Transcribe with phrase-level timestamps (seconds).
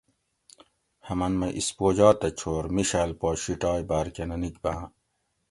[1.07, 4.83] ہمن مئی اسپوجا تہ چھور مِیشاۤل پا شیٹائی باۤر کہ نہ نِکباۤں